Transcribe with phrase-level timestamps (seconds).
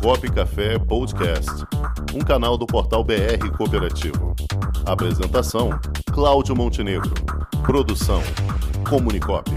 [0.00, 1.50] Cop Café Podcast,
[2.14, 4.34] um canal do portal BR Cooperativo.
[4.86, 5.70] Apresentação:
[6.12, 7.12] Cláudio Montenegro.
[7.64, 8.20] Produção:
[8.88, 9.50] Comunicop.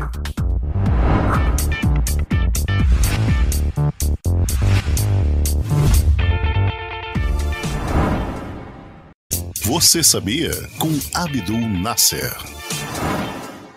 [9.64, 10.52] Você sabia?
[10.80, 12.32] Com Abdul Nasser.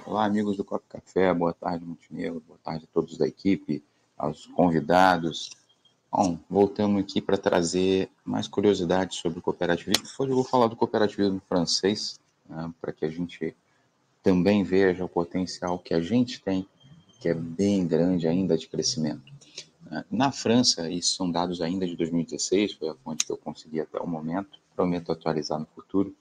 [0.06, 3.84] Olá, amigos do Cop Café, boa tarde, Montenegro, boa tarde a todos da equipe,
[4.16, 5.50] aos convidados.
[6.10, 10.06] Bom, voltamos aqui para trazer mais curiosidades sobre o cooperativismo.
[10.18, 12.18] Hoje eu vou falar do cooperativismo francês,
[12.48, 13.54] né, para que a gente
[14.22, 16.66] também veja o potencial que a gente tem,
[17.20, 19.32] que é bem grande ainda de crescimento.
[20.10, 23.98] Na França, isso são dados ainda de 2016, foi a fonte que eu consegui até
[23.98, 26.14] o momento, prometo atualizar no futuro.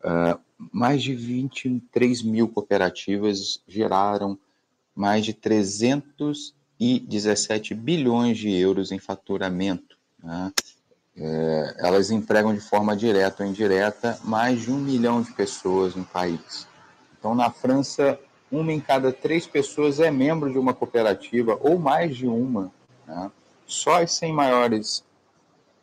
[0.00, 0.38] Uh,
[0.72, 4.38] mais de 23 mil cooperativas geraram
[4.94, 5.32] mais de
[6.82, 9.96] 317 bilhões de euros em faturamento.
[10.22, 10.52] Né?
[11.16, 16.04] É, elas empregam de forma direta ou indireta mais de um milhão de pessoas no
[16.04, 16.66] país.
[17.18, 18.18] Então, na França,
[18.50, 22.72] uma em cada três pessoas é membro de uma cooperativa, ou mais de uma.
[23.06, 23.30] Né?
[23.64, 25.04] Só as 100 maiores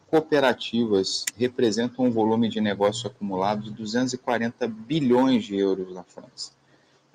[0.07, 6.51] cooperativas representam um volume de negócio acumulado de 240 bilhões de euros na França.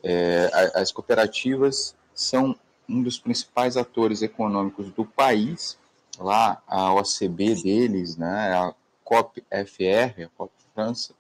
[0.02, 2.56] É, as cooperativas são
[2.88, 5.78] um dos principais atores econômicos do país.
[6.18, 11.12] Lá, a OCB deles, né, a COP-FR, a COP França,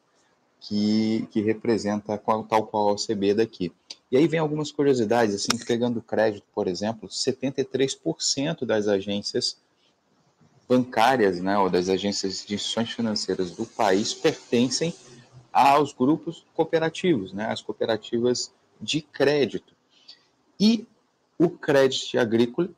[0.60, 3.72] que, que representa qual, tal qual a OCB daqui.
[4.10, 9.58] E aí vem algumas curiosidades, assim, pegando crédito, por exemplo, 73% das agências
[10.68, 14.94] bancárias, né, ou das agências de instituições financeiras do país pertencem
[15.52, 19.74] aos grupos cooperativos, né, as cooperativas de crédito.
[20.58, 20.86] E
[21.38, 22.70] o Crédito Agrícola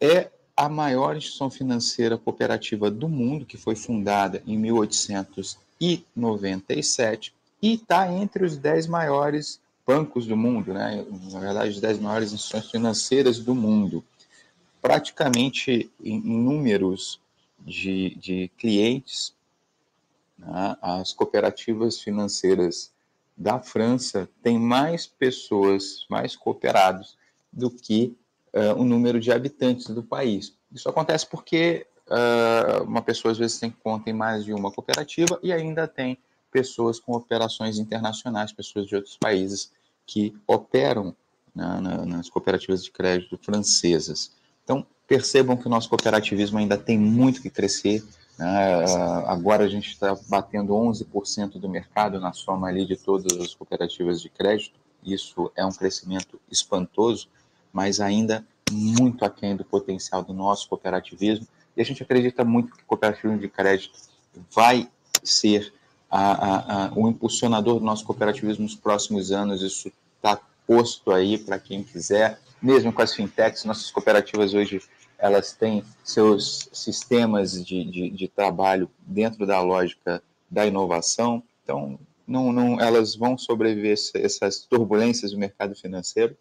[0.00, 8.12] é a maior instituição financeira cooperativa do mundo, que foi fundada em 1897 e está
[8.12, 11.06] entre os dez maiores bancos do mundo, né?
[11.30, 14.04] na verdade, as dez maiores instituições financeiras do mundo.
[14.80, 17.20] Praticamente em números
[17.60, 19.34] de, de clientes,
[20.38, 20.76] né?
[20.82, 22.90] as cooperativas financeiras
[23.36, 27.18] da França têm mais pessoas, mais cooperados
[27.52, 28.16] do que
[28.54, 30.54] uh, o número de habitantes do país.
[30.72, 35.38] Isso acontece porque uh, uma pessoa às vezes tem conta em mais de uma cooperativa
[35.42, 36.18] e ainda tem
[36.50, 39.72] pessoas com operações internacionais, pessoas de outros países
[40.06, 41.14] que operam
[41.54, 44.32] né, nas cooperativas de crédito francesas.
[44.64, 48.04] Então, percebam que o nosso cooperativismo ainda tem muito que crescer.
[48.38, 48.84] Né?
[49.26, 54.20] Agora a gente está batendo 11% do mercado na soma ali de todas as cooperativas
[54.20, 54.78] de crédito.
[55.04, 57.28] Isso é um crescimento espantoso,
[57.72, 61.46] mas ainda muito aquém do potencial do nosso cooperativismo.
[61.76, 63.98] E a gente acredita muito que o cooperativismo de crédito
[64.50, 64.88] vai
[65.22, 65.72] ser
[66.10, 69.62] a, a, a, o impulsionador do nosso cooperativismo nos próximos anos.
[69.62, 74.80] Isso está posto aí para quem quiser, mesmo com as fintechs, nossas cooperativas hoje
[75.22, 81.96] elas têm seus sistemas de, de, de trabalho dentro da lógica da inovação, então
[82.26, 86.36] não, não, elas vão sobreviver essas turbulências do mercado financeiro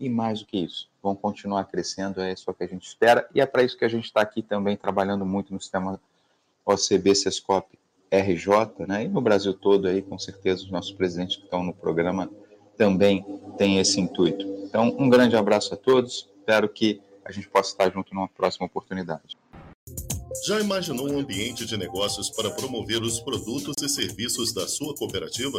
[0.00, 3.40] e mais do que isso, vão continuar crescendo, é isso que a gente espera, e
[3.40, 6.00] é para isso que a gente está aqui também trabalhando muito no sistema
[6.64, 7.78] OCB, Sescop
[8.10, 9.04] RJ, né?
[9.04, 12.28] E no Brasil todo aí, com certeza, os nossos presidentes que estão no programa
[12.76, 13.24] também
[13.56, 14.44] têm esse intuito.
[14.64, 16.28] Então, um grande abraço a todos.
[16.38, 19.36] Espero que a gente possa estar junto numa próxima oportunidade.
[20.46, 25.58] Já imaginou um ambiente de negócios para promover os produtos e serviços da sua cooperativa?